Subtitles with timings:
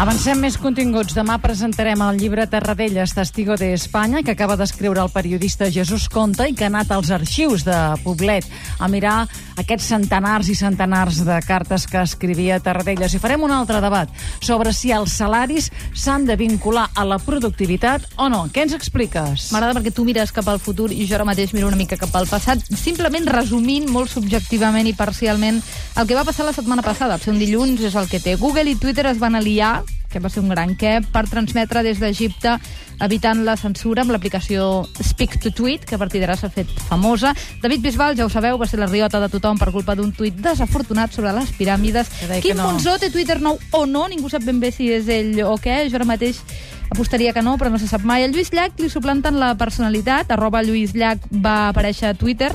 [0.00, 1.12] Avancem més continguts.
[1.12, 6.46] Demà presentarem el llibre Terradelles, Testigo de Espanya, que acaba d'escriure el periodista Jesús Conta
[6.48, 8.46] i que ha anat als arxius de Poblet
[8.80, 9.26] a mirar
[9.60, 13.12] aquests centenars i centenars de cartes que escrivia Terradelles.
[13.12, 14.08] I farem un altre debat
[14.40, 18.46] sobre si els salaris s'han de vincular a la productivitat o no.
[18.48, 19.50] Què ens expliques?
[19.52, 22.16] M'agrada perquè tu mires cap al futur i jo ara mateix miro una mica cap
[22.16, 27.20] al passat, simplement resumint molt subjectivament i parcialment el que va passar la setmana passada.
[27.20, 28.38] Ser un dilluns és el que té.
[28.40, 32.00] Google i Twitter es van aliar que va ser un gran què, per transmetre des
[32.02, 32.58] d'Egipte
[33.00, 37.32] evitant la censura amb l'aplicació Speak to Tweet, que a partir d'ara s'ha fet famosa.
[37.62, 40.36] David Bisbal, ja ho sabeu, va ser la riota de tothom per culpa d'un tuit
[40.36, 42.12] desafortunat sobre les piràmides.
[42.42, 42.68] Quim no.
[42.68, 45.86] Monzó té Twitter nou o no, ningú sap ben bé si és ell o què,
[45.88, 46.42] jo ara mateix
[46.90, 48.24] apostaria que no, però no se sap mai.
[48.26, 52.50] El Lluís Llach li suplanten la personalitat, arroba Lluís Llach va aparèixer a Twitter,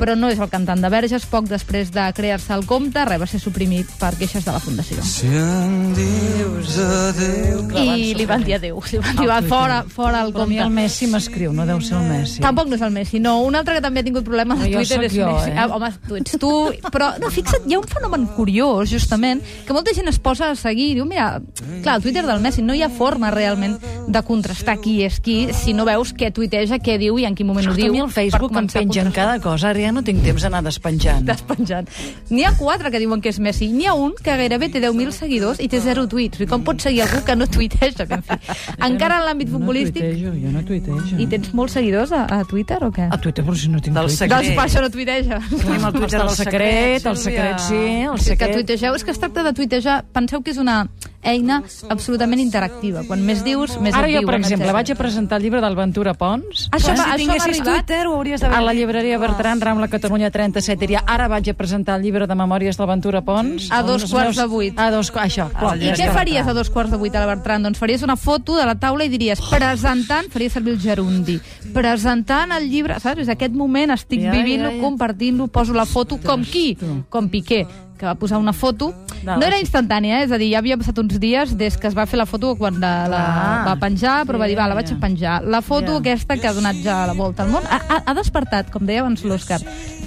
[0.00, 1.26] però no és el cantant de Verges.
[1.30, 5.02] Poc després de crear-se el compte, res va ser suprimit per queixes de la Fundació.
[5.04, 7.60] Si em dius adéu...
[7.80, 8.80] I li van dir adéu.
[8.90, 10.66] Li van dir, va, fora, fora el Però a mi compte.
[10.66, 12.40] el Messi m'escriu, no deu ser el Messi.
[12.42, 13.36] Tampoc no és el Messi, no.
[13.44, 15.50] Un altre que també ha tingut problemes jo Twitter és jo, Messi.
[15.52, 15.58] eh?
[15.60, 16.52] Ah, home, tu ets tu.
[16.90, 20.56] Però, no, fixa't, hi ha un fenomen curiós, justament, que molta gent es posa a
[20.58, 21.42] seguir i diu, mira,
[21.84, 23.76] clar, el Twitter del Messi no hi ha forma realment
[24.08, 27.46] de contrastar qui és qui si no veus què tuiteja, què diu i en quin
[27.46, 27.90] moment ho diu.
[27.90, 31.24] a mi per Facebook em pengen cada cosa, ara ja no tinc temps d'anar despenjant.
[31.26, 31.88] despenjant.
[32.30, 33.66] N'hi ha quatre que diuen que és Messi.
[33.74, 36.40] N'hi ha un que gairebé té 10.000 seguidors i té zero tuits.
[36.40, 38.06] I com pots seguir algú que no tuiteja?
[38.06, 38.38] Que, en fi.
[38.88, 40.02] Encara en l'àmbit futbolístic...
[40.02, 41.18] No tuitejo, jo no tuitejo.
[41.18, 43.08] I tens molts seguidors a, a Twitter o què?
[43.10, 44.28] A Twitter, però si no tinc Del Twitter.
[44.28, 44.46] secret.
[44.46, 45.40] Doncs per això no tuiteja.
[45.50, 48.54] Tenim el Twitter el del secret, el secret, sí, el És que secret.
[48.60, 50.04] tuitegeu, és que es tracta de tuitejar.
[50.14, 50.84] Penseu que és una
[51.22, 51.60] eina
[51.92, 53.02] absolutament interactiva.
[53.06, 54.76] Quan més dius, més Ara et jo, per exemple, etcètera.
[54.76, 57.84] vaig a presentar el llibre del Ventura Pons Això, va, si això tinguessis arribat.
[57.84, 60.80] Twitter ho hauries d'haver a la llibreria Bertran, Rambla Catalunya 37.
[60.80, 63.68] Diria, ara vaig a presentar el llibre de memòries del Ventura Pons.
[63.70, 64.78] A dos quarts de vuit.
[64.78, 65.50] A dos, això.
[65.76, 67.62] I què faries a dos quarts de vuit a la Bertran?
[67.68, 71.36] Doncs faries una foto de la taula i diries, presentant, faries servir el gerundi,
[71.74, 73.26] presentant el llibre, saps?
[73.26, 76.72] És aquest moment, estic vivint-lo, compartint-lo, poso la foto, com qui?
[77.10, 77.66] Com Piqué
[78.00, 79.66] que va posar una foto, No, era sí.
[79.66, 80.24] instantània, eh?
[80.24, 82.54] és a dir, ja havia passat uns dies des que es va fer la foto
[82.56, 83.64] quan la, la Ah.
[83.68, 84.96] va penjar, però va dir, va, la vaig Ja.
[84.98, 85.42] penjar.
[85.44, 85.98] La foto Ja.
[86.00, 89.00] aquesta que ha donat ja la volta al món, ha, ha, ha despertat, com deia
[89.04, 89.60] abans l'Òscar,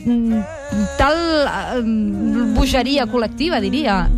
[0.06, 0.42] mm,
[0.98, 1.16] tal
[1.46, 1.84] eh,
[2.58, 4.10] bogeria col·lectiva, diria.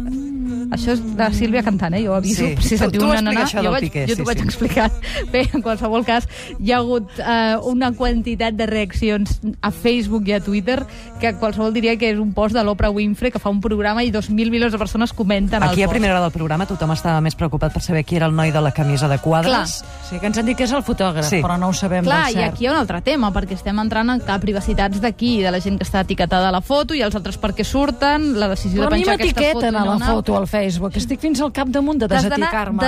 [0.75, 2.03] Això és la Sílvia cantant, eh?
[2.05, 2.45] Jo aviso.
[2.45, 2.55] Sí.
[2.61, 4.45] Si Tu- sentiu tu una explica nana, jo, vaig, Piqué, jo sí, t'ho vaig sí.
[4.45, 4.91] explicar.
[5.33, 6.27] Bé, en qualsevol cas,
[6.59, 10.83] hi ha hagut eh, una quantitat de reaccions a Facebook i a Twitter
[11.19, 14.11] que qualsevol diria que és un post de l'Oprah Winfrey que fa un programa i
[14.11, 15.93] 2.000 milions de persones comenten Aquí el a post.
[15.95, 18.61] primera hora del programa tothom estava més preocupat per saber qui era el noi de
[18.61, 19.81] la camisa de quadres.
[20.09, 21.41] Sí, que ens han dit que és el fotògraf, Sí.
[21.41, 23.79] però no ho sabem Clar, del i aquí hi ha un altre tema, perquè estem
[23.79, 27.01] entrant en cap privacitats d'aquí, de la gent que està etiquetada a la foto i
[27.01, 29.45] els altres perquè surten, la decisió Però a de mi penjar aquesta foto...
[29.45, 30.64] m'etiqueten a i no la una foto al Facebook.
[30.95, 32.81] Estic fins al cap damunt de d'anar deseticar-me.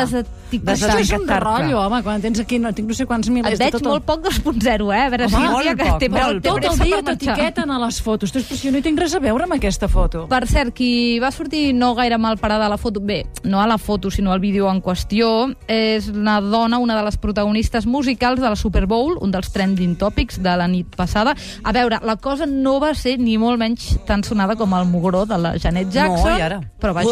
[0.73, 3.59] Això és un rotllo, home, quan tens aquí, no, tinc no sé quants milers Et
[3.59, 5.01] de veig tot molt poc 2.0, eh?
[5.05, 6.61] A veure, Home, si molt dia que poc, té, molt té poc.
[6.61, 8.29] Tot el dia t'etiqueten a les fotos.
[8.31, 10.25] Ostres, però si jo no hi tinc res a veure amb aquesta foto.
[10.31, 13.67] Per cert, qui va sortir no gaire mal parada a la foto, bé, no a
[13.67, 18.41] la foto, sinó al vídeo en qüestió, és una dona, una de les protagonistes musicals
[18.41, 21.35] de la Super Bowl, un dels trending topics de la nit passada.
[21.63, 25.25] A veure, la cosa no va ser ni molt menys tan sonada com el mugró
[25.25, 26.31] de la Janet Jackson.
[26.31, 26.59] No, i ara?
[26.81, 27.09] Però vaja.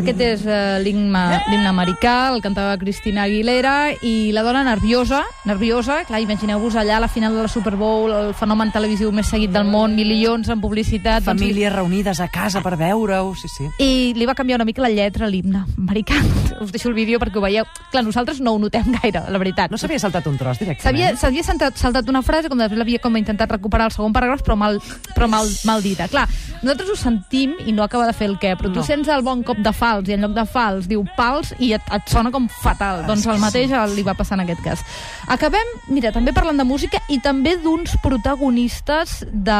[0.00, 6.22] Aquest és uh, l'himne americà, el cantava Cristina Aguilera, i la dona nerviosa, nerviosa, clar,
[6.24, 9.68] imagineu-vos allà a la final de la Super Bowl, el fenomen televisiu més seguit del
[9.68, 11.20] món, milions en publicitat...
[11.26, 13.68] doncs, Famílies reunides a casa per veure-ho, sí, sí.
[13.82, 16.16] i li va canviar una mica la lletra a l'himne americà.
[16.64, 17.68] Us deixo el vídeo perquè ho veieu.
[17.92, 19.68] Clar, nosaltres no ho notem gaire, la veritat.
[19.68, 20.88] No s'havia saltat un tros directament?
[21.20, 24.56] s'havia saltat, saltat una frase, com després l'havia com intentat recuperar el segon paràgraf, però
[24.56, 24.80] mal,
[25.12, 26.08] però mal, mal dita.
[26.08, 26.24] Clar,
[26.62, 28.86] nosaltres ho sentim i no acaba de fer el què, però tu No.
[28.86, 31.82] sents el bon cop de fals i en lloc de fals diu pals i et,
[31.92, 33.02] et sona com fatal.
[33.02, 34.84] Ah, doncs sí, el mateix li va passar en aquest cas.
[35.26, 39.58] Acabem, mira, també parlant de música i també d'uns protagonistes de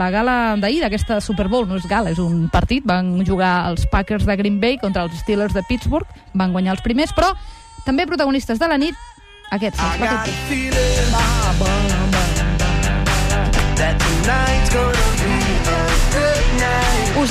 [0.00, 1.68] la gala d'ahir, d'aquesta Super Bowl.
[1.68, 2.84] No és gala, és un partit.
[2.86, 6.06] Van jugar els Packers de Green Bay contra els Steelers de Pittsburgh.
[6.32, 7.34] Van guanyar els primers, però
[7.84, 8.94] també protagonistes de la nit,
[9.50, 9.80] aquests.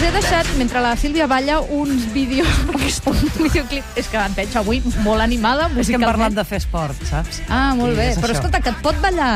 [0.05, 2.47] He deixat, mentre la Sílvia balla, uns vídeos...
[3.09, 3.83] un videoclip...
[3.97, 6.09] És que et veig avui molt animada, És que hem musicalment.
[6.11, 7.41] parlat de fer esport, saps?
[7.49, 8.07] Ah, molt Sí, bé.
[8.19, 8.37] Però això.
[8.39, 9.31] escolta, que et pot ballar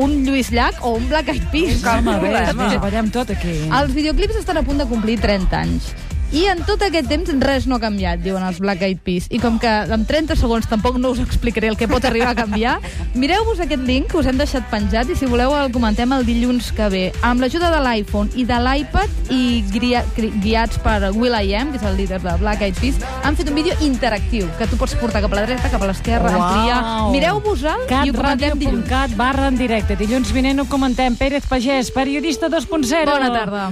[0.00, 1.82] un Lluís Llach o un Black Eyed Peas.
[1.84, 3.56] Calma, bé, bé, ballem tot aquí.
[3.68, 5.92] Els videoclips estan a punt de complir 30 anys.
[6.34, 9.28] I en tot aquest temps res no ha canviat, diuen els Black Eyed Peas.
[9.30, 12.34] I com que en 30 segons tampoc no us explicaré el que pot arribar a
[12.34, 12.80] canviar,
[13.14, 16.72] mireu-vos aquest link que us hem deixat penjat i si voleu el comentem el dilluns
[16.74, 17.04] que ve.
[17.22, 21.70] Amb l'ajuda de l'iPhone i de l'iPad i guia, gui- guiats per Will I Am,
[21.70, 24.76] que és el líder de Black Eyed Peas, han fet un vídeo interactiu que tu
[24.80, 26.82] pots portar cap a la dreta, cap a l'esquerra, ampliar.
[27.14, 28.88] Mireu-vos-el i ho comentem dilluns.
[28.90, 29.94] catradio.cat barra en directe.
[30.02, 31.14] Dilluns vinent ho comentem.
[31.14, 33.04] Pérez Pagès, periodista 2.0.
[33.06, 33.68] Bona tarda.